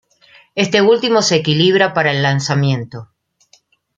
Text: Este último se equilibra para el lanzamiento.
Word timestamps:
Este 0.55 0.81
último 0.81 1.21
se 1.21 1.35
equilibra 1.35 1.93
para 1.93 2.09
el 2.09 2.23
lanzamiento. 2.23 3.09